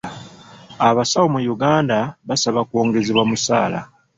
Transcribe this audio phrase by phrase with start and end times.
[0.87, 1.97] Abasawo mu Uganda
[2.27, 3.79] basaba kwongezebwa musaala.